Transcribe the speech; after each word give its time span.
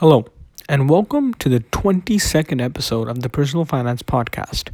Hello, 0.00 0.26
and 0.68 0.88
welcome 0.88 1.34
to 1.40 1.48
the 1.48 1.58
22nd 1.58 2.62
episode 2.62 3.08
of 3.08 3.22
the 3.22 3.28
Personal 3.28 3.64
Finance 3.64 4.00
Podcast. 4.04 4.70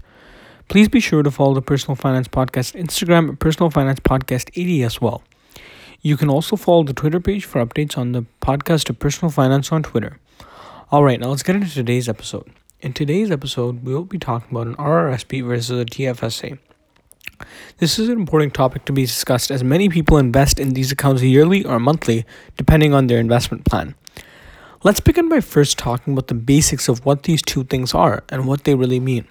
Please 0.68 0.86
be 0.86 1.00
sure 1.00 1.22
to 1.22 1.30
follow 1.30 1.54
the 1.54 1.62
Personal 1.62 1.96
Finance 1.96 2.28
Podcast 2.28 2.78
Instagram 2.78 3.30
at 3.30 3.38
Personal 3.38 3.70
Finance 3.70 4.00
Podcast 4.00 4.50
80 4.54 4.82
as 4.82 5.00
well. 5.00 5.22
You 6.02 6.18
can 6.18 6.28
also 6.28 6.56
follow 6.56 6.84
the 6.84 6.92
Twitter 6.92 7.20
page 7.20 7.46
for 7.46 7.64
updates 7.64 7.96
on 7.96 8.12
the 8.12 8.26
podcast 8.42 8.90
of 8.90 8.98
Personal 8.98 9.30
Finance 9.30 9.72
on 9.72 9.82
Twitter. 9.82 10.18
All 10.92 11.02
right, 11.02 11.18
now 11.18 11.28
let's 11.28 11.42
get 11.42 11.56
into 11.56 11.70
today's 11.70 12.06
episode. 12.06 12.52
In 12.82 12.92
today's 12.92 13.30
episode, 13.30 13.82
we 13.82 13.94
will 13.94 14.04
be 14.04 14.18
talking 14.18 14.54
about 14.54 14.66
an 14.66 14.76
RRSP 14.76 15.42
versus 15.42 15.80
a 15.80 15.86
TFSA. 15.86 16.58
This 17.78 17.98
is 17.98 18.10
an 18.10 18.18
important 18.18 18.52
topic 18.52 18.84
to 18.84 18.92
be 18.92 19.06
discussed 19.06 19.50
as 19.50 19.64
many 19.64 19.88
people 19.88 20.18
invest 20.18 20.60
in 20.60 20.74
these 20.74 20.92
accounts 20.92 21.22
yearly 21.22 21.64
or 21.64 21.80
monthly, 21.80 22.26
depending 22.58 22.92
on 22.92 23.06
their 23.06 23.20
investment 23.20 23.64
plan. 23.64 23.94
Let's 24.84 25.00
begin 25.00 25.30
by 25.30 25.40
first 25.40 25.78
talking 25.78 26.12
about 26.12 26.26
the 26.26 26.34
basics 26.34 26.90
of 26.90 27.06
what 27.06 27.22
these 27.22 27.40
two 27.40 27.64
things 27.64 27.94
are 27.94 28.22
and 28.28 28.46
what 28.46 28.64
they 28.64 28.74
really 28.74 29.00
mean. 29.00 29.26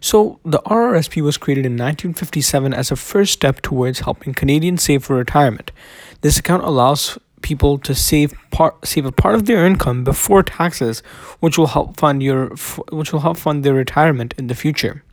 So, 0.00 0.40
the 0.46 0.60
RRSP 0.60 1.20
was 1.20 1.36
created 1.36 1.66
in 1.66 1.72
1957 1.72 2.72
as 2.72 2.90
a 2.90 2.96
first 2.96 3.34
step 3.34 3.60
towards 3.60 4.00
helping 4.00 4.32
Canadians 4.32 4.82
save 4.82 5.04
for 5.04 5.16
retirement. 5.16 5.72
This 6.22 6.38
account 6.38 6.64
allows 6.64 7.18
people 7.42 7.76
to 7.80 7.94
save 7.94 8.32
part 8.50 8.86
save 8.86 9.04
a 9.04 9.12
part 9.12 9.34
of 9.34 9.44
their 9.44 9.66
income 9.66 10.04
before 10.04 10.42
taxes, 10.42 11.00
which 11.40 11.58
will 11.58 11.66
help 11.66 12.00
fund 12.00 12.22
your 12.22 12.56
which 12.90 13.12
will 13.12 13.20
help 13.20 13.36
fund 13.36 13.64
their 13.64 13.74
retirement 13.74 14.32
in 14.38 14.46
the 14.46 14.54
future. 14.54 15.04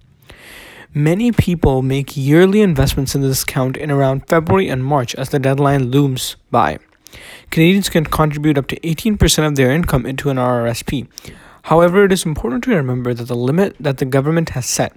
Many 0.93 1.33
people 1.33 1.81
make 1.81 2.15
yearly 2.15 2.61
investments 2.61 3.13
in 3.13 3.21
this 3.23 3.43
account 3.43 3.75
in 3.75 3.91
around 3.91 4.29
February 4.29 4.69
and 4.69 4.85
March 4.85 5.13
as 5.15 5.31
the 5.31 5.39
deadline 5.39 5.91
looms 5.91 6.37
by. 6.49 6.79
Canadians 7.51 7.89
can 7.89 8.05
contribute 8.05 8.57
up 8.57 8.67
to 8.67 8.79
18% 8.81 9.47
of 9.47 9.55
their 9.55 9.71
income 9.71 10.05
into 10.05 10.29
an 10.29 10.37
RRSP. 10.37 11.07
However, 11.63 12.05
it 12.05 12.11
is 12.11 12.25
important 12.25 12.63
to 12.65 12.75
remember 12.75 13.13
that 13.13 13.27
the 13.27 13.35
limit 13.35 13.75
that 13.79 13.97
the 13.97 14.05
government 14.05 14.49
has 14.49 14.67
set. 14.67 14.95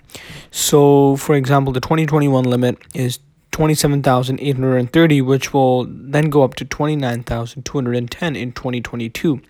So, 0.50 1.16
for 1.16 1.34
example, 1.34 1.72
the 1.72 1.80
2021 1.80 2.44
limit 2.44 2.78
is 2.94 3.20
27,830, 3.52 5.22
which 5.22 5.54
will 5.54 5.86
then 5.88 6.28
go 6.28 6.42
up 6.42 6.54
to 6.56 6.64
29,210 6.64 8.36
in 8.36 8.52
2022. 8.52 9.40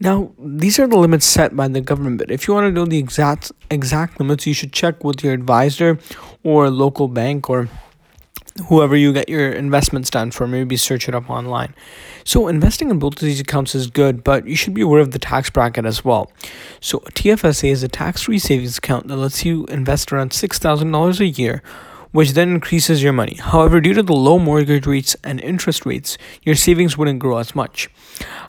Now, 0.00 0.32
these 0.38 0.78
are 0.78 0.86
the 0.86 0.96
limits 0.96 1.26
set 1.26 1.54
by 1.54 1.68
the 1.68 1.80
government. 1.80 2.18
But 2.18 2.30
if 2.30 2.48
you 2.48 2.54
want 2.54 2.66
to 2.66 2.72
know 2.72 2.86
the 2.86 2.98
exact 2.98 3.52
exact 3.70 4.18
limits, 4.18 4.46
you 4.46 4.54
should 4.54 4.72
check 4.72 5.04
with 5.04 5.22
your 5.22 5.34
advisor 5.34 5.98
or 6.42 6.68
local 6.70 7.06
bank 7.06 7.48
or 7.48 7.68
whoever 8.68 8.96
you 8.96 9.12
get 9.12 9.28
your 9.28 9.50
investments 9.52 10.10
done 10.10 10.30
for. 10.30 10.46
Maybe 10.46 10.76
search 10.76 11.08
it 11.08 11.14
up 11.14 11.30
online. 11.30 11.74
So 12.24 12.48
investing 12.48 12.90
in 12.90 12.98
both 12.98 13.14
of 13.14 13.20
these 13.20 13.40
accounts 13.40 13.74
is 13.74 13.88
good, 13.88 14.22
but 14.22 14.46
you 14.46 14.56
should 14.56 14.74
be 14.74 14.82
aware 14.82 15.00
of 15.00 15.12
the 15.12 15.18
tax 15.18 15.50
bracket 15.50 15.84
as 15.86 16.04
well. 16.04 16.30
So 16.80 16.98
a 16.98 17.10
TFSA 17.10 17.70
is 17.70 17.82
a 17.82 17.88
tax-free 17.88 18.38
savings 18.38 18.78
account 18.78 19.08
that 19.08 19.16
lets 19.16 19.44
you 19.44 19.64
invest 19.66 20.12
around 20.12 20.32
six 20.32 20.58
thousand 20.58 20.90
dollars 20.90 21.20
a 21.20 21.26
year 21.26 21.62
which 22.12 22.32
then 22.32 22.50
increases 22.50 23.02
your 23.02 23.12
money. 23.12 23.36
However, 23.36 23.80
due 23.80 23.94
to 23.94 24.02
the 24.02 24.12
low 24.12 24.38
mortgage 24.38 24.86
rates 24.86 25.16
and 25.22 25.40
interest 25.40 25.86
rates, 25.86 26.18
your 26.42 26.54
savings 26.54 26.98
wouldn't 26.98 27.20
grow 27.20 27.38
as 27.38 27.54
much. 27.54 27.88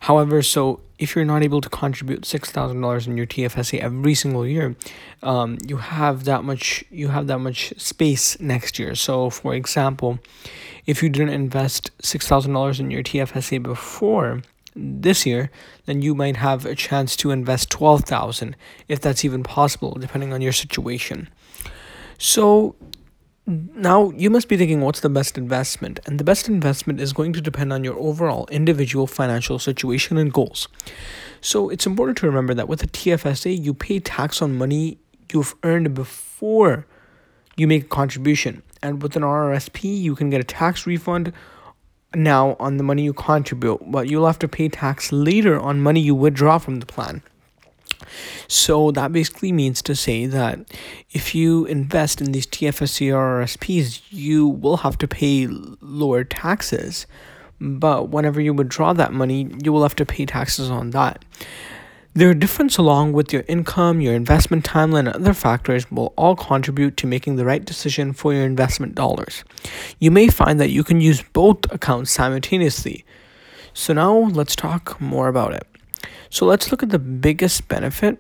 However, 0.01 0.41
so 0.41 0.79
if 0.97 1.15
you're 1.15 1.25
not 1.25 1.41
able 1.41 1.61
to 1.61 1.69
contribute 1.69 2.25
six 2.25 2.51
thousand 2.51 2.79
dollars 2.81 3.07
in 3.07 3.17
your 3.17 3.25
TFSA 3.25 3.79
every 3.79 4.13
single 4.13 4.45
year, 4.45 4.75
um, 5.23 5.57
you 5.65 5.77
have 5.77 6.25
that 6.25 6.43
much 6.43 6.83
you 6.91 7.09
have 7.09 7.27
that 7.27 7.39
much 7.39 7.73
space 7.77 8.39
next 8.39 8.77
year. 8.79 8.95
So, 8.95 9.29
for 9.29 9.55
example, 9.55 10.19
if 10.85 11.01
you 11.01 11.09
didn't 11.09 11.33
invest 11.33 11.91
six 12.01 12.27
thousand 12.27 12.53
dollars 12.53 12.79
in 12.79 12.91
your 12.91 13.03
TFSA 13.03 13.63
before 13.63 14.43
this 14.75 15.25
year, 15.25 15.51
then 15.85 16.01
you 16.01 16.15
might 16.15 16.37
have 16.37 16.65
a 16.65 16.75
chance 16.75 17.15
to 17.17 17.31
invest 17.31 17.69
twelve 17.71 18.03
thousand 18.03 18.55
if 18.87 19.01
that's 19.01 19.25
even 19.25 19.43
possible, 19.43 19.93
depending 19.93 20.33
on 20.33 20.41
your 20.41 20.53
situation. 20.53 21.29
So 22.19 22.75
now, 23.51 24.11
you 24.11 24.29
must 24.29 24.47
be 24.47 24.55
thinking, 24.55 24.79
what's 24.79 25.01
the 25.01 25.09
best 25.09 25.37
investment? 25.37 25.99
And 26.05 26.17
the 26.17 26.23
best 26.23 26.47
investment 26.47 27.01
is 27.01 27.11
going 27.11 27.33
to 27.33 27.41
depend 27.41 27.73
on 27.73 27.83
your 27.83 27.97
overall 27.99 28.47
individual 28.49 29.07
financial 29.07 29.59
situation 29.59 30.17
and 30.17 30.31
goals. 30.31 30.69
So, 31.41 31.69
it's 31.69 31.85
important 31.85 32.17
to 32.19 32.27
remember 32.27 32.53
that 32.53 32.69
with 32.69 32.81
a 32.81 32.87
TFSA, 32.87 33.61
you 33.61 33.73
pay 33.73 33.99
tax 33.99 34.41
on 34.41 34.57
money 34.57 34.99
you've 35.33 35.53
earned 35.63 35.93
before 35.93 36.85
you 37.57 37.67
make 37.67 37.83
a 37.83 37.87
contribution. 37.87 38.63
And 38.81 39.01
with 39.01 39.17
an 39.17 39.23
RRSP, 39.23 40.01
you 40.01 40.15
can 40.15 40.29
get 40.29 40.39
a 40.39 40.45
tax 40.45 40.87
refund 40.87 41.33
now 42.15 42.55
on 42.57 42.77
the 42.77 42.83
money 42.83 43.03
you 43.03 43.13
contribute, 43.13 43.79
but 43.91 44.09
you'll 44.09 44.27
have 44.27 44.39
to 44.39 44.47
pay 44.47 44.69
tax 44.69 45.11
later 45.11 45.59
on 45.59 45.81
money 45.81 45.99
you 45.99 46.15
withdraw 46.15 46.57
from 46.57 46.79
the 46.79 46.85
plan. 46.85 47.21
So 48.47 48.91
that 48.91 49.11
basically 49.11 49.51
means 49.51 49.81
to 49.83 49.95
say 49.95 50.25
that 50.25 50.59
if 51.11 51.33
you 51.35 51.65
invest 51.65 52.21
in 52.21 52.31
these 52.31 52.47
TFSA 52.47 53.15
or 53.15 53.45
you 54.09 54.47
will 54.47 54.77
have 54.77 54.97
to 54.99 55.07
pay 55.07 55.47
lower 55.47 56.23
taxes. 56.23 57.05
But 57.59 58.09
whenever 58.09 58.41
you 58.41 58.53
withdraw 58.53 58.93
that 58.93 59.13
money, 59.13 59.49
you 59.63 59.71
will 59.71 59.83
have 59.83 59.95
to 59.97 60.05
pay 60.05 60.25
taxes 60.25 60.71
on 60.71 60.91
that. 60.91 61.23
Their 62.13 62.33
difference, 62.33 62.77
along 62.77 63.13
with 63.13 63.31
your 63.31 63.45
income, 63.47 64.01
your 64.01 64.13
investment 64.13 64.65
timeline, 64.65 65.07
and 65.07 65.15
other 65.15 65.33
factors, 65.33 65.89
will 65.89 66.13
all 66.17 66.35
contribute 66.35 66.97
to 66.97 67.07
making 67.07 67.37
the 67.37 67.45
right 67.45 67.63
decision 67.63 68.11
for 68.11 68.33
your 68.33 68.43
investment 68.45 68.95
dollars. 68.95 69.45
You 69.99 70.11
may 70.11 70.27
find 70.27 70.59
that 70.59 70.71
you 70.71 70.83
can 70.83 70.99
use 70.99 71.21
both 71.21 71.71
accounts 71.71 72.11
simultaneously. 72.11 73.05
So, 73.73 73.93
now 73.93 74.13
let's 74.13 74.57
talk 74.57 74.99
more 74.99 75.29
about 75.29 75.53
it. 75.53 75.65
So 76.29 76.45
let's 76.45 76.71
look 76.71 76.83
at 76.83 76.89
the 76.89 76.99
biggest 76.99 77.67
benefit 77.67 78.19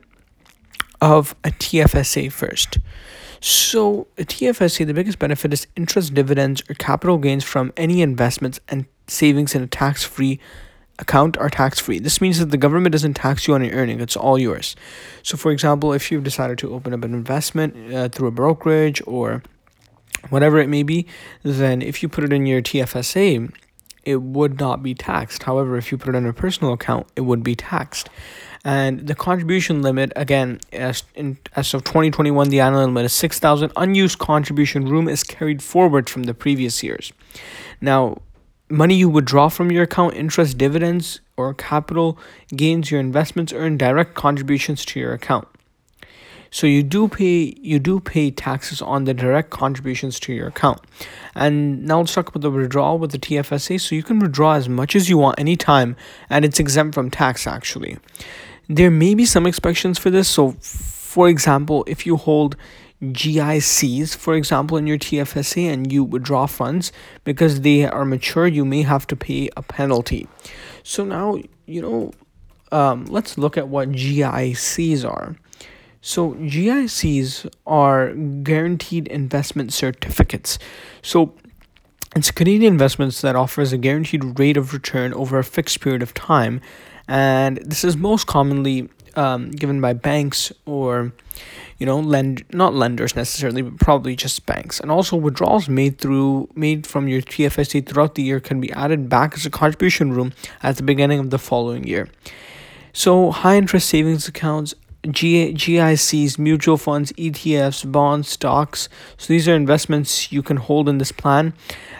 of 1.01 1.35
a 1.43 1.49
TFSA 1.49 2.31
first. 2.31 2.77
So, 3.43 4.05
a 4.19 4.23
TFSA, 4.23 4.85
the 4.85 4.93
biggest 4.93 5.17
benefit 5.17 5.51
is 5.51 5.65
interest 5.75 6.13
dividends 6.13 6.61
or 6.69 6.75
capital 6.75 7.17
gains 7.17 7.43
from 7.43 7.73
any 7.75 8.03
investments 8.03 8.59
and 8.69 8.85
savings 9.07 9.55
in 9.55 9.63
a 9.63 9.67
tax 9.67 10.03
free 10.03 10.39
account 10.99 11.37
are 11.37 11.49
tax 11.49 11.79
free. 11.79 11.97
This 11.97 12.21
means 12.21 12.37
that 12.37 12.51
the 12.51 12.57
government 12.57 12.93
doesn't 12.93 13.15
tax 13.15 13.47
you 13.47 13.55
on 13.55 13.63
your 13.63 13.73
earning, 13.73 13.99
it's 13.99 14.15
all 14.15 14.37
yours. 14.37 14.75
So, 15.23 15.37
for 15.37 15.51
example, 15.51 15.91
if 15.91 16.11
you've 16.11 16.23
decided 16.23 16.59
to 16.59 16.71
open 16.71 16.93
up 16.93 17.03
an 17.03 17.15
investment 17.15 17.91
uh, 17.91 18.09
through 18.09 18.27
a 18.27 18.31
brokerage 18.31 19.01
or 19.07 19.41
whatever 20.29 20.59
it 20.59 20.69
may 20.69 20.83
be, 20.83 21.07
then 21.41 21.81
if 21.81 22.03
you 22.03 22.09
put 22.09 22.23
it 22.23 22.31
in 22.31 22.45
your 22.45 22.61
TFSA, 22.61 23.51
it 24.03 24.21
would 24.21 24.59
not 24.59 24.81
be 24.81 24.93
taxed. 24.93 25.43
However, 25.43 25.77
if 25.77 25.91
you 25.91 25.97
put 25.97 26.15
it 26.15 26.17
in 26.17 26.25
a 26.25 26.33
personal 26.33 26.73
account, 26.73 27.07
it 27.15 27.21
would 27.21 27.43
be 27.43 27.55
taxed. 27.55 28.09
And 28.63 29.07
the 29.07 29.15
contribution 29.15 29.81
limit, 29.81 30.13
again, 30.15 30.59
as, 30.71 31.03
in, 31.15 31.37
as 31.55 31.73
of 31.73 31.83
2021, 31.83 32.49
the 32.49 32.59
annual 32.59 32.85
limit 32.85 33.05
is 33.05 33.13
6,000. 33.13 33.71
Unused 33.75 34.19
contribution 34.19 34.85
room 34.85 35.07
is 35.07 35.23
carried 35.23 35.63
forward 35.63 36.09
from 36.09 36.23
the 36.23 36.33
previous 36.33 36.83
years. 36.83 37.11
Now, 37.79 38.17
money 38.69 38.95
you 38.95 39.09
withdraw 39.09 39.49
from 39.49 39.71
your 39.71 39.83
account, 39.83 40.15
interest, 40.15 40.57
dividends, 40.57 41.21
or 41.37 41.53
capital 41.53 42.19
gains 42.55 42.91
your 42.91 42.99
investments 42.99 43.51
earn 43.51 43.77
direct 43.77 44.13
contributions 44.13 44.85
to 44.85 44.99
your 44.99 45.13
account. 45.13 45.47
So 46.51 46.67
you 46.67 46.83
do 46.83 47.07
pay 47.07 47.55
you 47.61 47.79
do 47.79 48.01
pay 48.01 48.29
taxes 48.29 48.81
on 48.81 49.05
the 49.05 49.13
direct 49.13 49.49
contributions 49.49 50.19
to 50.21 50.33
your 50.33 50.47
account. 50.47 50.81
And 51.33 51.85
now 51.85 51.99
let's 51.99 52.13
talk 52.13 52.27
about 52.27 52.41
the 52.41 52.51
withdrawal 52.51 52.99
with 52.99 53.11
the 53.11 53.17
TFSA. 53.17 53.79
So 53.79 53.95
you 53.95 54.03
can 54.03 54.19
withdraw 54.19 54.53
as 54.53 54.67
much 54.67 54.95
as 54.95 55.09
you 55.09 55.17
want 55.17 55.39
anytime 55.39 55.95
and 56.29 56.43
it's 56.43 56.59
exempt 56.59 56.93
from 56.93 57.09
tax 57.09 57.47
actually. 57.47 57.97
There 58.67 58.91
may 58.91 59.15
be 59.15 59.25
some 59.25 59.47
exceptions 59.47 59.97
for 59.97 60.09
this. 60.09 60.27
So 60.27 60.51
for 60.59 61.29
example, 61.29 61.85
if 61.87 62.05
you 62.05 62.17
hold 62.17 62.57
GICs, 63.01 64.15
for 64.15 64.35
example, 64.35 64.77
in 64.77 64.85
your 64.85 64.97
TFSA 64.97 65.73
and 65.73 65.91
you 65.91 66.03
withdraw 66.03 66.45
funds 66.45 66.91
because 67.23 67.61
they 67.61 67.85
are 67.85 68.05
mature, 68.05 68.45
you 68.45 68.63
may 68.63 68.83
have 68.83 69.07
to 69.07 69.15
pay 69.15 69.49
a 69.57 69.63
penalty. 69.63 70.27
So 70.83 71.03
now, 71.03 71.37
you 71.65 71.81
know, 71.81 72.11
um, 72.71 73.05
let's 73.05 73.37
look 73.37 73.57
at 73.57 73.69
what 73.69 73.91
GICs 73.91 75.09
are. 75.09 75.35
So 76.01 76.31
GICs 76.33 77.47
are 77.67 78.13
guaranteed 78.13 79.07
investment 79.07 79.71
certificates. 79.71 80.57
So 81.03 81.33
it's 82.15 82.31
Canadian 82.31 82.73
investments 82.73 83.21
that 83.21 83.35
offers 83.35 83.71
a 83.71 83.77
guaranteed 83.77 84.39
rate 84.39 84.57
of 84.57 84.73
return 84.73 85.13
over 85.13 85.37
a 85.37 85.43
fixed 85.43 85.79
period 85.79 86.01
of 86.01 86.13
time, 86.13 86.59
and 87.07 87.57
this 87.57 87.83
is 87.83 87.95
most 87.95 88.27
commonly 88.27 88.89
um, 89.15 89.51
given 89.51 89.79
by 89.81 89.93
banks 89.93 90.51
or 90.65 91.11
you 91.77 91.85
know 91.85 91.99
lend 91.99 92.45
not 92.53 92.73
lenders 92.73 93.15
necessarily 93.15 93.61
but 93.61 93.79
probably 93.79 94.15
just 94.15 94.45
banks. 94.45 94.79
And 94.79 94.91
also 94.91 95.15
withdrawals 95.15 95.69
made 95.69 95.99
through 95.99 96.49
made 96.55 96.87
from 96.87 97.07
your 97.07 97.21
TFSA 97.21 97.85
throughout 97.85 98.15
the 98.15 98.23
year 98.23 98.39
can 98.39 98.59
be 98.59 98.71
added 98.71 99.07
back 99.07 99.33
as 99.35 99.45
a 99.45 99.49
contribution 99.49 100.11
room 100.13 100.33
at 100.63 100.77
the 100.77 100.83
beginning 100.83 101.19
of 101.19 101.29
the 101.29 101.39
following 101.39 101.85
year. 101.85 102.09
So 102.91 103.31
high 103.31 103.55
interest 103.55 103.87
savings 103.87 104.27
accounts 104.27 104.73
G- 105.09 105.53
GICs, 105.53 106.37
mutual 106.37 106.77
funds, 106.77 107.11
ETFs, 107.13 107.89
bonds, 107.91 108.29
stocks. 108.29 108.87
So 109.17 109.33
these 109.33 109.47
are 109.47 109.55
investments 109.55 110.31
you 110.31 110.43
can 110.43 110.57
hold 110.57 110.87
in 110.87 110.97
this 110.97 111.11
plan, 111.11 111.53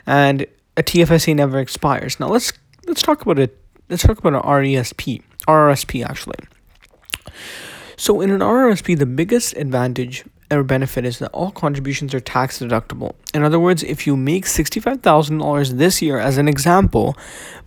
and 0.05 0.45
a 0.77 0.83
TFSA 0.83 1.35
never 1.35 1.59
expires. 1.59 2.19
Now 2.19 2.27
let's 2.27 2.53
let's 2.87 3.01
talk 3.01 3.21
about 3.21 3.39
it. 3.39 3.57
Let's 3.89 4.03
talk 4.03 4.19
about 4.19 4.33
an 4.33 4.41
RESP. 4.41 5.21
RRSP 5.47 6.05
actually. 6.05 6.37
So 7.97 8.21
in 8.21 8.31
an 8.31 8.39
RRSP, 8.39 8.97
the 8.97 9.05
biggest 9.05 9.55
advantage 9.57 10.23
or 10.51 10.63
benefit 10.63 11.05
is 11.05 11.19
that 11.19 11.31
all 11.31 11.51
contributions 11.51 12.13
are 12.13 12.19
tax 12.19 12.59
deductible. 12.59 13.13
In 13.33 13.43
other 13.43 13.59
words, 13.59 13.83
if 13.83 14.05
you 14.05 14.17
make 14.17 14.45
$65,000 14.45 15.77
this 15.77 16.01
year 16.01 16.19
as 16.19 16.37
an 16.37 16.47
example, 16.47 17.15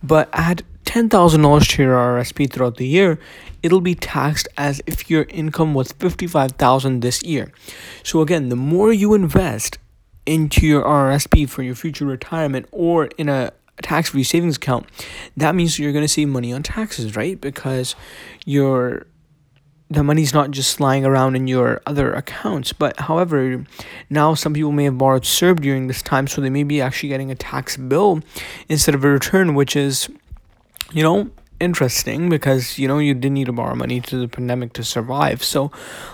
but 0.03 0.29
add 0.33 0.63
$10,000 0.95 1.67
to 1.67 1.83
your 1.83 1.93
RRSP 1.93 2.49
throughout 2.49 2.77
the 2.77 2.87
year, 2.87 3.19
it'll 3.61 3.81
be 3.81 3.95
taxed 3.95 4.47
as 4.57 4.81
if 4.85 5.09
your 5.09 5.23
income 5.23 5.73
was 5.73 5.91
55,000 5.91 7.01
this 7.01 7.21
year. 7.21 7.51
So 8.01 8.21
again, 8.21 8.47
the 8.47 8.55
more 8.55 8.93
you 8.93 9.13
invest 9.13 9.77
into 10.25 10.65
your 10.65 10.83
RRSP 10.83 11.49
for 11.49 11.63
your 11.63 11.75
future 11.75 12.05
retirement 12.05 12.67
or 12.71 13.07
in 13.17 13.27
a 13.27 13.51
tax-free 13.81 14.23
savings 14.23 14.55
account, 14.55 14.87
that 15.35 15.53
means 15.53 15.77
you're 15.77 15.91
going 15.91 16.05
to 16.05 16.07
save 16.07 16.29
money 16.29 16.53
on 16.53 16.63
taxes, 16.63 17.17
right? 17.17 17.39
Because 17.41 17.95
your 18.45 19.05
the 19.89 20.03
money's 20.03 20.33
not 20.33 20.49
just 20.49 20.79
lying 20.79 21.05
around 21.05 21.35
in 21.35 21.45
your 21.45 21.81
other 21.85 22.11
accounts. 22.13 22.73
But 22.73 23.01
however, 23.01 23.65
now 24.09 24.33
some 24.33 24.53
people 24.53 24.71
may 24.71 24.85
have 24.85 24.97
borrowed 24.97 25.23
CERB 25.23 25.61
during 25.61 25.87
this 25.87 26.01
time, 26.01 26.27
so 26.27 26.41
they 26.41 26.49
may 26.49 26.63
be 26.63 26.81
actually 26.81 27.09
getting 27.09 27.29
a 27.29 27.35
tax 27.35 27.77
bill 27.77 28.21
instead 28.67 28.95
of 28.95 29.03
a 29.03 29.09
return, 29.09 29.53
which 29.53 29.75
is, 29.75 30.09
you 30.91 31.03
know, 31.03 31.29
interesting 31.59 32.29
because 32.29 32.77
you 32.77 32.87
know 32.87 32.99
you 32.99 33.13
didn't 33.13 33.33
need 33.33 33.45
to 33.45 33.53
borrow 33.53 33.75
money 33.75 33.99
to 34.01 34.17
the 34.17 34.27
pandemic 34.27 34.73
to 34.73 34.83
survive. 34.83 35.41
So 35.43 35.71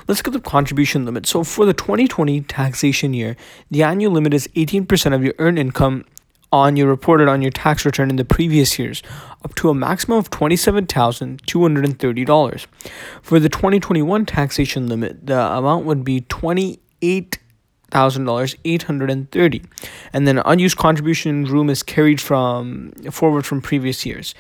let's 0.07 0.21
get 0.21 0.33
the 0.33 0.39
contribution 0.39 1.03
limit. 1.05 1.25
So 1.25 1.43
for 1.43 1.65
the 1.65 1.73
2020 1.73 2.41
taxation 2.41 3.13
year, 3.13 3.35
the 3.69 3.83
annual 3.83 4.13
limit 4.13 4.33
is 4.33 4.47
18% 4.49 5.13
of 5.13 5.23
your 5.23 5.33
earned 5.39 5.59
income 5.59 6.05
on 6.51 6.75
your 6.75 6.87
reported 6.87 7.29
on 7.29 7.41
your 7.41 7.51
tax 7.51 7.85
return 7.85 8.09
in 8.09 8.17
the 8.17 8.25
previous 8.25 8.77
years, 8.77 9.01
up 9.43 9.55
to 9.55 9.69
a 9.69 9.73
maximum 9.73 10.17
of 10.17 10.29
$27,230. 10.31 12.65
For 13.21 13.39
the 13.39 13.47
2021 13.47 14.25
taxation 14.25 14.87
limit, 14.87 15.25
the 15.25 15.39
amount 15.39 15.85
would 15.85 16.03
be 16.03 16.19
$28,000, 17.91 18.55
830 18.65 19.61
and 20.13 20.27
then 20.27 20.39
unused 20.45 20.77
contribution 20.77 21.45
room 21.45 21.69
is 21.69 21.83
carried 21.83 22.21
from 22.21 22.91
forward 23.11 23.45
from 23.45 23.61
previous 23.61 24.05
years. 24.05 24.33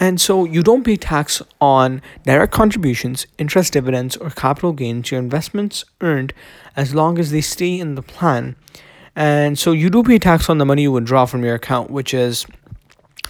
And 0.00 0.20
so 0.20 0.44
you 0.44 0.62
don't 0.62 0.82
pay 0.82 0.96
tax 0.96 1.40
on 1.60 2.02
direct 2.24 2.52
contributions, 2.52 3.26
interest 3.38 3.74
dividends, 3.74 4.16
or 4.16 4.30
capital 4.30 4.72
gains 4.72 5.12
your 5.12 5.20
investments 5.20 5.84
earned 6.00 6.32
as 6.76 6.94
long 6.94 7.18
as 7.18 7.30
they 7.30 7.40
stay 7.40 7.78
in 7.78 7.94
the 7.94 8.02
plan 8.02 8.56
and 9.16 9.58
so 9.58 9.72
you 9.72 9.90
do 9.90 10.02
pay 10.02 10.18
tax 10.18 10.50
on 10.50 10.58
the 10.58 10.64
money 10.64 10.82
you 10.82 10.92
withdraw 10.92 11.24
from 11.24 11.44
your 11.44 11.54
account, 11.54 11.90
which 11.90 12.12
is 12.12 12.46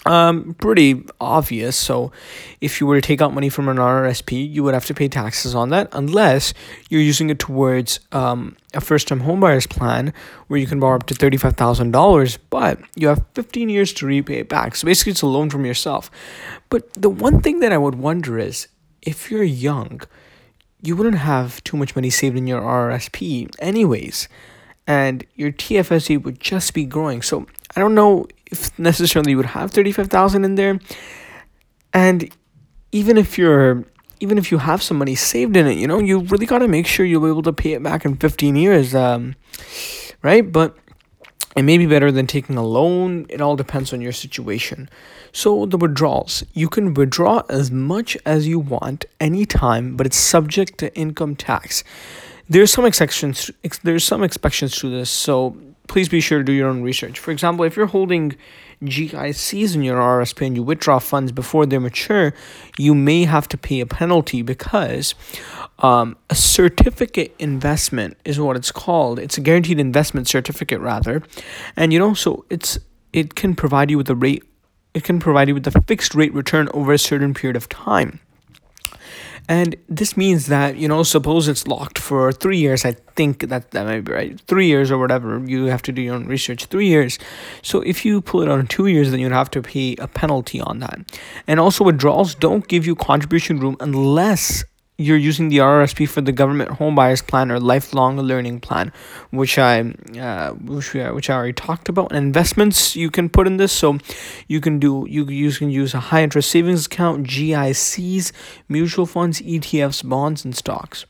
um, 0.05 0.55
pretty 0.55 1.05
obvious. 1.21 1.77
So, 1.77 2.13
if 2.61 2.81
you 2.81 2.87
were 2.87 3.01
to 3.01 3.07
take 3.07 3.21
out 3.21 3.33
money 3.33 3.49
from 3.49 3.69
an 3.69 3.79
RRSP, 3.79 4.51
you 4.51 4.63
would 4.63 4.75
have 4.75 4.87
to 4.87 4.95
pay 4.95 5.09
taxes 5.09 5.55
on 5.55 5.71
that, 5.71 5.89
unless 5.93 6.55
you're 6.91 7.01
using 7.01 7.31
it 7.31 7.39
towards 7.39 8.01
um, 8.13 8.57
a 8.75 8.81
first-time 8.81 9.23
homebuyers 9.23 9.69
plan 9.69 10.13
where 10.49 10.61
you 10.61 10.67
can 10.67 10.81
borrow 10.81 10.97
up 10.97 11.07
to 11.07 11.15
thirty-five 11.15 11.57
thousand 11.57 11.91
dollars, 11.93 12.37
but 12.37 12.79
you 12.95 13.09
have 13.09 13.25
fifteen 13.35 13.69
years 13.69 13.93
to 13.95 14.07
repay 14.07 14.39
it 14.39 14.49
back. 14.49 14.77
So 14.77 14.87
basically, 14.87 15.13
it's 15.13 15.23
a 15.23 15.27
loan 15.27 15.51
from 15.51 15.65
yourself. 15.65 16.11
But 16.69 16.93
the 16.95 17.11
one 17.11 17.41
thing 17.41 17.61
that 17.61 17.73
I 17.73 17.79
would 17.79 17.95
wonder 17.95 18.39
is, 18.39 18.69
if 19.03 19.31
you're 19.31 19.43
young, 19.43 20.01
you 20.83 20.97
wouldn't 20.97 21.19
have 21.19 21.65
too 21.65 21.77
much 21.77 21.97
money 21.97 22.11
saved 22.11 22.37
in 22.37 22.47
your 22.47 22.61
RRSP, 22.61 23.55
anyways 23.59 24.29
and 24.87 25.25
your 25.35 25.51
TFSA 25.51 26.23
would 26.23 26.41
just 26.41 26.75
be 26.75 26.85
growing. 26.85 27.23
So 27.23 27.47
I 27.77 27.81
don't 27.81 27.95
know 27.95 28.27
if 28.51 28.77
necessarily 28.79 29.33
you 29.33 29.37
would 29.37 29.47
have 29.47 29.71
35,000 29.71 30.45
in 30.45 30.55
there. 30.55 30.79
And 31.93 32.31
even 32.93 33.17
if 33.17 33.39
you're 33.39 33.85
even 34.21 34.39
if 34.39 34.51
you 34.51 34.59
have 34.59 34.83
some 34.83 34.97
money 34.99 35.15
saved 35.15 35.57
in 35.57 35.67
it, 35.67 35.77
you 35.77 35.87
know, 35.87 35.99
you 35.99 36.21
really 36.21 36.47
got 36.47 36.59
to 36.61 36.69
make 36.69 36.87
sure 36.87 37.05
you'll 37.05 37.23
be 37.23 37.29
able 37.29 37.43
to 37.43 37.53
pay 37.53 37.73
it 37.73 37.83
back 37.83 38.05
in 38.05 38.17
15 38.17 38.57
years 38.57 38.95
um 38.95 39.35
right? 40.23 40.51
But 40.51 40.77
it 41.57 41.63
may 41.63 41.79
be 41.79 41.87
better 41.87 42.11
than 42.11 42.27
taking 42.27 42.57
a 42.57 42.65
loan. 42.65 43.27
It 43.29 43.41
all 43.41 43.55
depends 43.55 43.93
on 43.93 44.01
your 44.01 44.13
situation. 44.13 44.89
So, 45.31 45.67
the 45.67 45.77
withdrawals 45.77 46.43
you 46.53 46.69
can 46.69 46.95
withdraw 46.95 47.43
as 47.49 47.71
much 47.71 48.17
as 48.25 48.49
you 48.49 48.59
want 48.59 49.05
anytime, 49.21 49.97
but 49.97 50.07
it's 50.07 50.17
subject 50.17 50.79
to 50.79 50.95
income 50.97 51.37
tax 51.37 51.85
there's 52.49 52.71
some 52.71 52.85
exceptions 52.85 53.51
there's 53.83 54.05
some 54.05 54.23
exceptions 54.23 54.77
to 54.77 54.91
this 54.91 55.11
so 55.11 55.57
please 55.87 56.09
be 56.09 56.21
sure 56.21 56.39
to 56.39 56.45
do 56.45 56.53
your 56.53 56.69
own 56.69 56.83
research. 56.83 57.19
For 57.19 57.31
example 57.31 57.65
if 57.65 57.77
you're 57.77 57.87
holding 57.87 58.37
GICs 58.83 59.75
in 59.75 59.83
your 59.83 59.99
RSP 59.99 60.47
and 60.47 60.57
you 60.57 60.63
withdraw 60.63 60.99
funds 60.99 61.33
before 61.33 61.65
they 61.67 61.79
mature 61.79 62.35
you 62.79 62.95
may 62.95 63.25
have 63.25 63.49
to 63.49 63.57
pay 63.57 63.81
a 63.81 63.87
penalty 63.87 64.43
because 64.43 65.15
um, 65.79 66.17
a 66.31 66.35
certificate 66.35 67.35
investment 67.39 68.17
is 68.25 68.39
what 68.39 68.57
it's 68.57 68.73
called. 68.73 69.19
It's 69.19 69.39
a 69.39 69.41
guaranteed 69.41 69.81
investment 69.81 70.29
certificate 70.29 70.81
rather. 70.81 71.23
And 71.77 71.93
you 71.93 71.99
know 71.99 72.15
so 72.15 72.45
it's 72.51 72.79
it 73.13 73.35
can 73.35 73.55
provide 73.55 73.91
you 73.91 73.97
with 73.97 74.11
a 74.11 74.15
rate 74.15 74.45
it 74.93 75.03
can 75.03 75.19
provide 75.19 75.49
you 75.49 75.55
with 75.55 75.67
a 75.67 75.83
fixed 75.83 76.15
rate 76.15 76.33
return 76.33 76.69
over 76.73 76.93
a 76.93 76.99
certain 76.99 77.35
period 77.35 77.57
of 77.57 77.69
time 77.69 78.21
and 79.49 79.77
this 79.89 80.17
means 80.17 80.47
that, 80.47 80.77
you 80.77 80.89
know, 80.89 81.03
suppose 81.03 81.49
it's 81.49 81.67
locked 81.67 81.99
for 81.99 82.33
three 82.33 82.59
years. 82.59 82.85
I 82.85 82.93
think 83.15 83.49
that 83.49 83.73
that 83.73 83.85
might 83.85 84.05
be 84.05 84.13
right. 84.13 84.41
Three 84.47 84.67
years 84.67 84.91
or 84.91 84.99
whatever. 84.99 85.43
You 85.45 85.67
have 85.67 85.83
to 85.83 85.93
do 85.93 86.01
your 86.01 86.15
own 86.15 86.27
research. 86.27 86.67
Three 86.67 86.89
years. 86.89 87.19
So 87.63 87.81
if 87.83 88.05
you 88.05 88.23
pull 88.23 88.43
it 88.43 88.49
on 88.49 88.67
two 88.67 88.87
years, 88.87 89.11
then 89.11 89.21
you'd 89.21 89.33
have 89.33 89.51
to 89.51 89.63
pay 89.63 89.97
a 89.97 90.09
penalty 90.09 90.61
on 90.61 90.79
that. 90.79 90.99
And 91.47 91.61
also, 91.61 91.85
withdrawals 91.85 92.35
don't 92.35 92.67
give 92.69 92.87
you 92.87 92.95
contribution 92.95 93.61
room 93.61 93.77
unless 93.81 94.65
you're 94.97 95.17
using 95.17 95.49
the 95.49 95.59
RRSP 95.59 96.09
for 96.09 96.21
the 96.21 96.31
government 96.31 96.71
home 96.71 96.95
buyers 96.95 97.21
plan 97.21 97.51
or 97.51 97.59
lifelong 97.59 98.17
learning 98.21 98.61
plan, 98.61 98.93
which 99.31 99.59
I 99.59 99.81
uh, 100.19 100.53
which 100.53 100.95
we, 100.95 101.03
which 101.11 101.29
I 101.29 101.35
already 101.35 101.53
talked 101.53 101.89
about. 101.89 102.13
And 102.13 102.27
investments 102.27 102.95
you 102.95 103.11
can 103.11 103.29
put 103.29 103.47
in 103.49 103.57
this, 103.57 103.73
so 103.73 103.99
you 104.47 104.61
can 104.61 104.79
do 104.79 105.05
you 105.09 105.27
you 105.27 105.51
can 105.51 105.71
use 105.71 105.95
a 105.95 106.01
high 106.01 106.23
interest 106.23 106.51
savings 106.51 106.87
account, 106.87 107.27
GICs, 107.27 108.31
mutual 108.69 109.07
funds, 109.07 109.41
ETFs, 109.41 110.09
bonds, 110.09 110.45
and 110.45 110.57
stocks. 110.57 111.07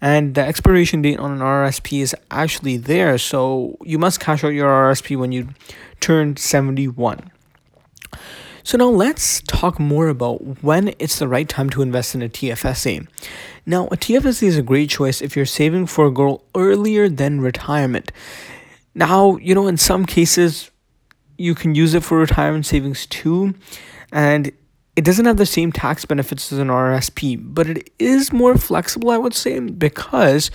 And 0.00 0.34
the 0.34 0.42
expiration 0.42 1.00
date 1.00 1.18
on 1.18 1.32
an 1.32 1.38
RRSP 1.38 2.02
is 2.02 2.14
actually 2.30 2.76
there, 2.76 3.16
so 3.16 3.78
you 3.82 3.98
must 3.98 4.20
cash 4.20 4.44
out 4.44 4.48
your 4.48 4.68
RRSP 4.68 5.16
when 5.16 5.32
you 5.32 5.48
turn 6.00 6.36
seventy 6.36 6.86
one. 6.86 7.30
So 8.64 8.78
now 8.78 8.88
let's 8.88 9.40
talk 9.42 9.80
more 9.80 10.08
about 10.08 10.62
when 10.62 10.94
it's 10.98 11.18
the 11.18 11.28
right 11.28 11.48
time 11.48 11.68
to 11.70 11.82
invest 11.82 12.14
in 12.14 12.22
a 12.22 12.28
TFSA. 12.28 13.06
Now, 13.66 13.86
a 13.86 13.96
TFSA 13.96 14.44
is 14.44 14.56
a 14.56 14.62
great 14.62 14.90
choice 14.90 15.20
if 15.20 15.36
you're 15.36 15.46
saving 15.46 15.86
for 15.86 16.06
a 16.06 16.10
goal 16.10 16.44
earlier 16.54 17.08
than 17.08 17.40
retirement. 17.40 18.12
Now, 18.94 19.36
you 19.36 19.54
know, 19.54 19.66
in 19.66 19.78
some 19.78 20.06
cases, 20.06 20.70
you 21.38 21.54
can 21.54 21.74
use 21.74 21.94
it 21.94 22.04
for 22.04 22.18
retirement 22.18 22.66
savings 22.66 23.06
too, 23.06 23.54
and 24.12 24.52
it 24.94 25.04
doesn't 25.04 25.24
have 25.24 25.38
the 25.38 25.46
same 25.46 25.72
tax 25.72 26.04
benefits 26.04 26.52
as 26.52 26.58
an 26.58 26.68
RSP, 26.68 27.40
but 27.40 27.66
it 27.68 27.90
is 27.98 28.32
more 28.32 28.56
flexible, 28.56 29.10
I 29.10 29.16
would 29.16 29.34
say, 29.34 29.58
because 29.58 30.50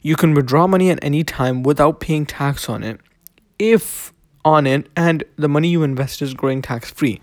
you 0.00 0.16
can 0.16 0.34
withdraw 0.34 0.66
money 0.66 0.90
at 0.90 0.98
any 1.02 1.22
time 1.22 1.62
without 1.62 2.00
paying 2.00 2.26
tax 2.26 2.68
on 2.68 2.82
it 2.82 3.00
if 3.58 4.11
on 4.44 4.66
it 4.66 4.88
and 4.96 5.24
the 5.36 5.48
money 5.48 5.68
you 5.68 5.82
invest 5.82 6.22
is 6.22 6.34
growing 6.34 6.62
tax 6.62 6.90
free. 6.90 7.20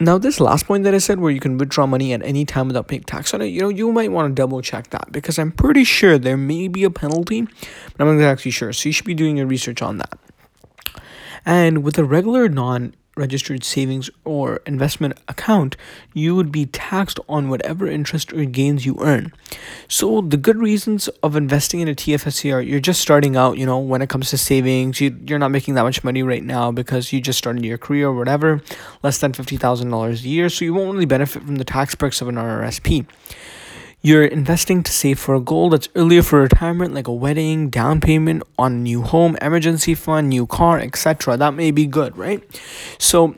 Now, 0.00 0.18
this 0.18 0.40
last 0.40 0.66
point 0.66 0.82
that 0.84 0.94
I 0.94 0.98
said, 0.98 1.20
where 1.20 1.30
you 1.30 1.38
can 1.38 1.56
withdraw 1.56 1.86
money 1.86 2.12
at 2.12 2.22
any 2.24 2.44
time 2.44 2.66
without 2.66 2.88
paying 2.88 3.04
tax 3.04 3.32
on 3.32 3.40
it, 3.40 3.46
you 3.46 3.60
know, 3.60 3.68
you 3.68 3.92
might 3.92 4.10
want 4.10 4.28
to 4.28 4.34
double 4.34 4.60
check 4.60 4.90
that 4.90 5.12
because 5.12 5.38
I'm 5.38 5.52
pretty 5.52 5.84
sure 5.84 6.18
there 6.18 6.36
may 6.36 6.66
be 6.66 6.82
a 6.82 6.90
penalty, 6.90 7.42
but 7.42 8.00
I'm 8.00 8.08
not 8.08 8.14
exactly 8.14 8.50
sure. 8.50 8.72
So 8.72 8.88
you 8.88 8.92
should 8.92 9.06
be 9.06 9.14
doing 9.14 9.36
your 9.36 9.46
research 9.46 9.82
on 9.82 9.98
that. 9.98 10.18
And 11.46 11.84
with 11.84 11.96
a 11.96 12.04
regular 12.04 12.48
non 12.48 12.94
registered 13.16 13.64
savings 13.64 14.10
or 14.24 14.56
investment 14.66 15.18
account, 15.28 15.76
you 16.12 16.34
would 16.34 16.50
be 16.50 16.66
taxed 16.66 17.18
on 17.28 17.48
whatever 17.48 17.86
interest 17.86 18.32
or 18.32 18.44
gains 18.44 18.84
you 18.84 18.96
earn. 19.00 19.32
So 19.88 20.20
the 20.20 20.36
good 20.36 20.56
reasons 20.56 21.08
of 21.22 21.36
investing 21.36 21.80
in 21.80 21.88
a 21.88 21.94
TFSA 21.94 22.54
are 22.54 22.60
you're 22.60 22.80
just 22.80 23.00
starting 23.00 23.36
out, 23.36 23.58
you 23.58 23.66
know, 23.66 23.78
when 23.78 24.02
it 24.02 24.08
comes 24.08 24.30
to 24.30 24.38
savings, 24.38 25.00
you, 25.00 25.16
you're 25.26 25.38
not 25.38 25.50
making 25.50 25.74
that 25.74 25.82
much 25.82 26.02
money 26.04 26.22
right 26.22 26.44
now 26.44 26.72
because 26.72 27.12
you 27.12 27.20
just 27.20 27.38
started 27.38 27.64
your 27.64 27.78
career 27.78 28.08
or 28.08 28.14
whatever, 28.14 28.60
less 29.02 29.18
than 29.18 29.32
$50,000 29.32 30.24
a 30.24 30.28
year, 30.28 30.48
so 30.48 30.64
you 30.64 30.74
won't 30.74 30.92
really 30.92 31.06
benefit 31.06 31.42
from 31.42 31.56
the 31.56 31.64
tax 31.64 31.94
perks 31.94 32.20
of 32.20 32.28
an 32.28 32.36
RRSP. 32.36 33.06
You're 34.04 34.26
investing 34.26 34.82
to 34.82 34.92
save 34.92 35.18
for 35.18 35.34
a 35.34 35.40
goal 35.40 35.70
that's 35.70 35.88
earlier 35.94 36.20
for 36.20 36.42
retirement, 36.42 36.92
like 36.92 37.08
a 37.08 37.12
wedding, 37.12 37.70
down 37.70 38.02
payment 38.02 38.42
on 38.58 38.72
a 38.72 38.76
new 38.76 39.00
home, 39.00 39.34
emergency 39.40 39.94
fund, 39.94 40.28
new 40.28 40.46
car, 40.46 40.78
etc. 40.78 41.38
That 41.38 41.54
may 41.54 41.70
be 41.70 41.86
good, 41.86 42.14
right? 42.14 42.42
So, 42.98 43.34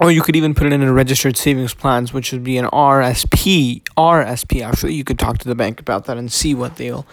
or 0.00 0.10
you 0.10 0.20
could 0.20 0.34
even 0.34 0.52
put 0.52 0.66
it 0.66 0.72
in 0.72 0.82
a 0.82 0.92
registered 0.92 1.36
savings 1.36 1.74
plans 1.74 2.12
which 2.12 2.32
would 2.32 2.42
be 2.42 2.58
an 2.58 2.64
RSP 2.66 3.82
RSP 3.96 4.66
actually 4.66 4.94
you 4.94 5.04
could 5.04 5.20
talk 5.20 5.38
to 5.38 5.46
the 5.46 5.54
bank 5.54 5.78
about 5.78 6.06
that 6.06 6.16
and 6.16 6.32
see 6.32 6.56
what 6.56 6.74
they'll 6.74 7.06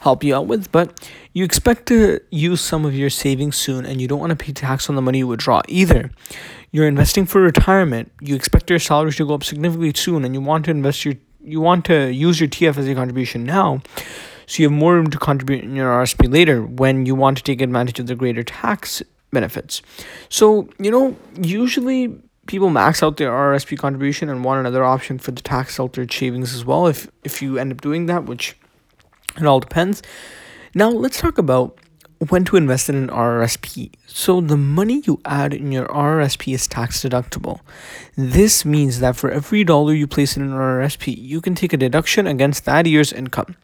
help 0.00 0.24
you 0.24 0.34
out 0.34 0.46
with 0.46 0.72
but 0.72 1.06
you 1.34 1.44
expect 1.44 1.84
to 1.88 2.18
use 2.30 2.62
some 2.62 2.86
of 2.86 2.94
your 2.94 3.10
savings 3.10 3.56
soon 3.56 3.84
and 3.84 4.00
you 4.00 4.08
don't 4.08 4.18
want 4.18 4.30
to 4.30 4.36
pay 4.36 4.52
tax 4.52 4.88
on 4.88 4.96
the 4.96 5.02
money 5.02 5.18
you 5.18 5.26
withdraw 5.26 5.60
either 5.68 6.10
you're 6.70 6.88
investing 6.88 7.26
for 7.26 7.42
retirement 7.42 8.10
you 8.22 8.34
expect 8.34 8.70
your 8.70 8.78
salary 8.78 9.12
to 9.12 9.26
go 9.26 9.34
up 9.34 9.44
significantly 9.44 9.92
soon 9.94 10.24
and 10.24 10.34
you 10.34 10.40
want 10.40 10.64
to 10.64 10.70
invest 10.70 11.04
your 11.04 11.14
you 11.44 11.60
want 11.60 11.84
to 11.86 12.12
use 12.12 12.40
your 12.40 12.48
TFSA 12.48 12.94
contribution 12.94 13.44
now 13.44 13.82
so 14.46 14.62
you 14.62 14.68
have 14.68 14.78
more 14.78 14.94
room 14.94 15.08
to 15.10 15.18
contribute 15.18 15.64
in 15.64 15.74
your 15.74 15.90
RSP 15.90 16.32
later 16.32 16.62
when 16.62 17.06
you 17.06 17.14
want 17.14 17.38
to 17.38 17.42
take 17.42 17.60
advantage 17.60 17.98
of 17.98 18.06
the 18.06 18.14
greater 18.14 18.42
tax 18.42 19.02
benefits. 19.32 19.82
So, 20.28 20.68
you 20.78 20.90
know, 20.90 21.16
usually 21.40 22.14
people 22.46 22.70
max 22.70 23.02
out 23.02 23.16
their 23.16 23.30
RSP 23.30 23.78
contribution 23.78 24.28
and 24.28 24.44
want 24.44 24.60
another 24.60 24.84
option 24.84 25.18
for 25.18 25.30
the 25.30 25.42
tax 25.42 25.76
sheltered 25.76 26.12
savings 26.12 26.54
as 26.54 26.64
well 26.64 26.86
if 26.86 27.10
if 27.24 27.40
you 27.40 27.58
end 27.58 27.72
up 27.72 27.80
doing 27.80 28.06
that, 28.06 28.24
which 28.24 28.56
it 29.36 29.46
all 29.46 29.60
depends. 29.60 30.02
Now, 30.74 30.90
let's 30.90 31.20
talk 31.20 31.38
about 31.38 31.78
when 32.30 32.44
to 32.44 32.56
invest 32.56 32.88
in 32.88 32.94
an 32.94 33.08
RRSP. 33.08 33.90
So 34.06 34.40
the 34.40 34.56
money 34.56 35.02
you 35.04 35.20
add 35.24 35.52
in 35.52 35.72
your 35.72 35.86
RRSP 35.86 36.54
is 36.54 36.68
tax 36.68 37.02
deductible. 37.02 37.60
This 38.16 38.64
means 38.64 39.00
that 39.00 39.16
for 39.16 39.30
every 39.30 39.64
dollar 39.64 39.92
you 39.92 40.06
place 40.06 40.36
in 40.36 40.42
an 40.42 40.50
RRSP, 40.50 41.16
you 41.18 41.40
can 41.40 41.54
take 41.54 41.72
a 41.72 41.76
deduction 41.76 42.26
against 42.26 42.64
that 42.64 42.86
year's 42.86 43.12
income. 43.12 43.56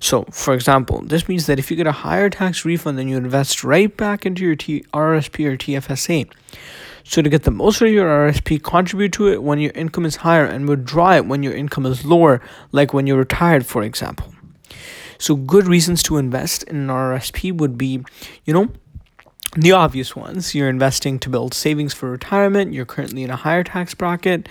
So, 0.00 0.24
for 0.32 0.54
example, 0.54 1.02
this 1.02 1.28
means 1.28 1.46
that 1.46 1.58
if 1.58 1.70
you 1.70 1.76
get 1.76 1.86
a 1.86 1.92
higher 1.92 2.28
tax 2.28 2.64
refund, 2.64 2.98
then 2.98 3.08
you 3.08 3.16
invest 3.16 3.62
right 3.62 3.94
back 3.96 4.26
into 4.26 4.42
your 4.42 4.56
T- 4.56 4.84
RSP 4.92 5.46
or 5.46 5.56
TFSA. 5.56 6.28
So, 7.04 7.22
to 7.22 7.28
get 7.28 7.44
the 7.44 7.52
most 7.52 7.80
out 7.80 7.86
of 7.86 7.94
your 7.94 8.08
RSP, 8.08 8.60
contribute 8.62 9.12
to 9.12 9.28
it 9.28 9.44
when 9.44 9.60
your 9.60 9.70
income 9.72 10.04
is 10.04 10.16
higher 10.16 10.44
and 10.44 10.68
withdraw 10.68 11.12
it 11.14 11.26
when 11.26 11.44
your 11.44 11.54
income 11.54 11.86
is 11.86 12.04
lower, 12.04 12.40
like 12.72 12.92
when 12.92 13.06
you're 13.06 13.18
retired, 13.18 13.64
for 13.64 13.84
example. 13.84 14.31
So, 15.22 15.36
good 15.36 15.68
reasons 15.68 16.02
to 16.04 16.16
invest 16.16 16.64
in 16.64 16.74
an 16.74 16.88
RSP 16.88 17.56
would 17.56 17.78
be, 17.78 18.02
you 18.44 18.52
know, 18.52 18.72
the 19.54 19.72
obvious 19.72 20.16
ones 20.16 20.54
you're 20.54 20.68
investing 20.68 21.18
to 21.18 21.28
build 21.28 21.52
savings 21.52 21.92
for 21.92 22.10
retirement 22.10 22.72
you're 22.72 22.86
currently 22.86 23.22
in 23.22 23.30
a 23.30 23.36
higher 23.36 23.62
tax 23.62 23.94
bracket. 23.94 24.48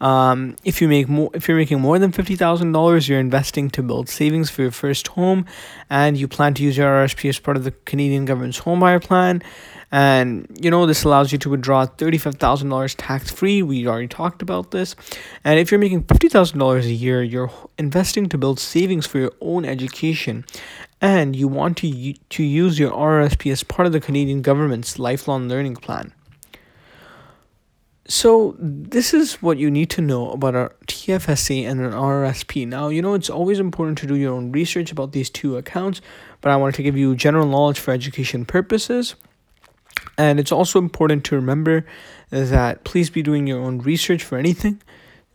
Um, 0.00 0.56
if 0.64 0.80
you 0.80 0.86
make 0.86 1.08
more 1.08 1.30
if 1.34 1.48
you're 1.48 1.56
making 1.56 1.80
more 1.80 1.98
than 1.98 2.12
$50000 2.12 3.08
you're 3.08 3.18
investing 3.18 3.68
to 3.70 3.82
build 3.82 4.08
savings 4.08 4.50
for 4.50 4.62
your 4.62 4.70
first 4.70 5.08
home 5.08 5.46
and 5.90 6.16
you 6.16 6.28
plan 6.28 6.54
to 6.54 6.62
use 6.62 6.76
your 6.76 6.88
rsp 7.04 7.28
as 7.28 7.38
part 7.40 7.56
of 7.56 7.64
the 7.64 7.72
canadian 7.84 8.24
government's 8.26 8.58
home 8.58 8.80
buyer 8.80 9.00
plan. 9.00 9.42
And 9.90 10.48
you 10.60 10.70
know 10.70 10.86
this 10.86 11.04
allows 11.04 11.32
you 11.32 11.38
to 11.38 11.50
withdraw 11.50 11.86
$35000 11.86 12.94
tax 12.96 13.32
free 13.32 13.60
we 13.62 13.88
already 13.88 14.08
talked 14.08 14.40
about 14.40 14.70
this. 14.70 14.94
And 15.42 15.58
if 15.58 15.72
you're 15.72 15.80
making 15.80 16.04
$50000 16.04 16.84
a 16.84 16.92
year 16.92 17.24
you're 17.24 17.50
investing 17.76 18.28
to 18.28 18.38
build 18.38 18.60
savings 18.60 19.04
for 19.04 19.18
your 19.18 19.32
own 19.40 19.64
education 19.64 20.44
and 21.04 21.36
you 21.36 21.46
want 21.46 21.76
to, 21.76 22.14
to 22.30 22.42
use 22.42 22.78
your 22.78 22.90
RRSP 22.90 23.52
as 23.52 23.62
part 23.62 23.84
of 23.84 23.92
the 23.92 24.00
Canadian 24.00 24.40
government's 24.40 24.98
lifelong 24.98 25.50
learning 25.50 25.76
plan. 25.76 26.14
So, 28.08 28.56
this 28.58 29.12
is 29.12 29.34
what 29.42 29.58
you 29.58 29.70
need 29.70 29.90
to 29.90 30.00
know 30.00 30.30
about 30.30 30.54
a 30.54 30.70
TFSA 30.86 31.64
and 31.64 31.80
an 31.80 31.92
RRSP. 31.92 32.66
Now, 32.66 32.88
you 32.88 33.02
know, 33.02 33.12
it's 33.12 33.28
always 33.28 33.58
important 33.58 33.98
to 33.98 34.06
do 34.06 34.14
your 34.14 34.32
own 34.32 34.50
research 34.50 34.92
about 34.92 35.12
these 35.12 35.28
two 35.28 35.58
accounts, 35.58 36.00
but 36.40 36.50
I 36.50 36.56
wanted 36.56 36.76
to 36.76 36.82
give 36.82 36.96
you 36.96 37.14
general 37.14 37.46
knowledge 37.46 37.78
for 37.78 37.92
education 37.92 38.46
purposes. 38.46 39.14
And 40.16 40.40
it's 40.40 40.52
also 40.52 40.78
important 40.78 41.24
to 41.26 41.34
remember 41.34 41.84
that 42.30 42.84
please 42.84 43.10
be 43.10 43.22
doing 43.22 43.46
your 43.46 43.60
own 43.60 43.78
research 43.80 44.22
for 44.22 44.38
anything. 44.38 44.80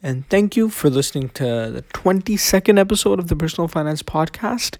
And 0.01 0.27
thank 0.29 0.55
you 0.55 0.69
for 0.69 0.89
listening 0.89 1.29
to 1.29 1.43
the 1.43 1.85
22nd 1.93 2.79
episode 2.79 3.19
of 3.19 3.27
the 3.27 3.35
Personal 3.35 3.67
Finance 3.67 4.01
Podcast. 4.01 4.77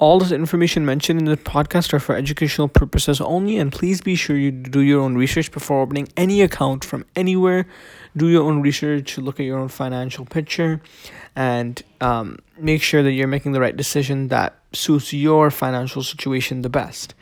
All 0.00 0.18
the 0.18 0.34
information 0.34 0.86
mentioned 0.86 1.18
in 1.20 1.26
the 1.26 1.36
podcast 1.36 1.92
are 1.92 1.98
for 1.98 2.16
educational 2.16 2.68
purposes 2.68 3.20
only, 3.20 3.58
and 3.58 3.70
please 3.70 4.00
be 4.00 4.14
sure 4.14 4.34
you 4.34 4.50
do 4.50 4.80
your 4.80 5.02
own 5.02 5.14
research 5.14 5.52
before 5.52 5.82
opening 5.82 6.08
any 6.16 6.40
account 6.40 6.86
from 6.86 7.04
anywhere. 7.14 7.66
Do 8.16 8.28
your 8.28 8.44
own 8.44 8.62
research, 8.62 9.18
look 9.18 9.38
at 9.38 9.44
your 9.44 9.58
own 9.58 9.68
financial 9.68 10.24
picture, 10.24 10.80
and 11.36 11.82
um, 12.00 12.38
make 12.56 12.82
sure 12.82 13.02
that 13.02 13.12
you're 13.12 13.28
making 13.28 13.52
the 13.52 13.60
right 13.60 13.76
decision 13.76 14.28
that 14.28 14.56
suits 14.72 15.12
your 15.12 15.50
financial 15.50 16.02
situation 16.02 16.62
the 16.62 16.70
best. 16.70 17.14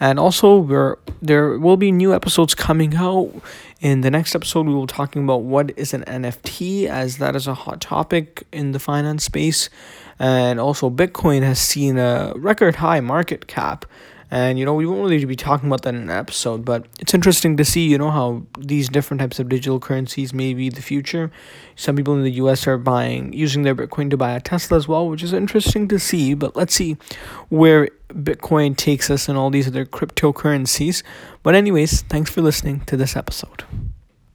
And 0.00 0.18
also, 0.18 0.58
we're, 0.58 0.96
there 1.22 1.56
will 1.56 1.76
be 1.76 1.92
new 1.92 2.12
episodes 2.12 2.52
coming 2.56 2.96
out. 2.96 3.30
In 3.80 4.00
the 4.00 4.10
next 4.10 4.34
episode, 4.34 4.66
we 4.66 4.74
will 4.74 4.86
be 4.86 4.92
talking 4.92 5.22
about 5.22 5.42
what 5.42 5.70
is 5.78 5.94
an 5.94 6.02
NFT, 6.02 6.86
as 6.86 7.18
that 7.18 7.36
is 7.36 7.46
a 7.46 7.54
hot 7.54 7.80
topic 7.80 8.42
in 8.50 8.72
the 8.72 8.80
finance 8.80 9.22
space 9.22 9.70
and 10.18 10.60
also 10.60 10.90
Bitcoin 10.90 11.42
has 11.42 11.58
seen 11.58 11.98
a 11.98 12.32
record 12.36 12.76
high 12.76 13.00
market 13.00 13.46
cap. 13.46 13.86
And 14.30 14.58
you 14.58 14.64
know, 14.64 14.74
we 14.74 14.84
won't 14.84 15.08
really 15.08 15.24
be 15.26 15.36
talking 15.36 15.68
about 15.68 15.82
that 15.82 15.94
in 15.94 16.02
an 16.02 16.10
episode, 16.10 16.64
but 16.64 16.86
it's 16.98 17.14
interesting 17.14 17.56
to 17.56 17.64
see, 17.64 17.86
you 17.86 17.98
know, 17.98 18.10
how 18.10 18.42
these 18.58 18.88
different 18.88 19.20
types 19.20 19.38
of 19.38 19.48
digital 19.48 19.78
currencies 19.78 20.34
may 20.34 20.54
be 20.54 20.70
the 20.70 20.82
future. 20.82 21.30
Some 21.76 21.94
people 21.94 22.14
in 22.14 22.24
the 22.24 22.32
US 22.32 22.66
are 22.66 22.78
buying 22.78 23.32
using 23.32 23.62
their 23.62 23.76
Bitcoin 23.76 24.10
to 24.10 24.16
buy 24.16 24.32
a 24.32 24.40
Tesla 24.40 24.76
as 24.76 24.88
well, 24.88 25.08
which 25.08 25.22
is 25.22 25.32
interesting 25.32 25.86
to 25.88 26.00
see, 26.00 26.34
but 26.34 26.56
let's 26.56 26.74
see 26.74 26.96
where 27.48 27.88
Bitcoin 28.08 28.76
takes 28.76 29.08
us 29.08 29.28
and 29.28 29.38
all 29.38 29.50
these 29.50 29.68
other 29.68 29.84
cryptocurrencies. 29.84 31.04
But 31.44 31.54
anyways, 31.54 32.02
thanks 32.02 32.30
for 32.30 32.42
listening 32.42 32.80
to 32.86 32.96
this 32.96 33.16
episode. 33.16 33.64